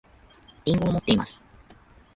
[0.65, 1.39] りんごを持っています